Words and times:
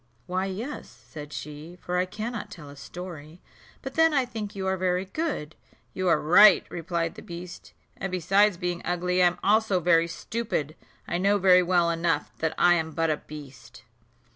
"Why, 0.25 0.47
yes," 0.47 0.89
said 0.89 1.31
she, 1.31 1.77
"for 1.79 1.99
I 1.99 2.07
cannot 2.07 2.49
tell 2.49 2.71
a 2.71 2.75
story; 2.75 3.39
but 3.83 3.93
then 3.93 4.15
I 4.15 4.25
think 4.25 4.55
you 4.55 4.65
are 4.65 4.75
very 4.75 5.05
good." 5.05 5.55
"You 5.93 6.07
are 6.07 6.19
right," 6.19 6.65
replied 6.71 7.13
the 7.13 7.21
beast; 7.21 7.73
"and, 7.97 8.11
besides 8.11 8.57
being 8.57 8.81
ugly, 8.83 9.21
I 9.21 9.27
am 9.27 9.37
also 9.43 9.79
very 9.79 10.07
stupid: 10.07 10.75
I 11.07 11.19
know 11.19 11.37
very 11.37 11.61
well 11.61 11.91
enough 11.91 12.35
that 12.39 12.55
I 12.57 12.73
am 12.73 12.93
but 12.93 13.11
a 13.11 13.17
beast." 13.17 13.83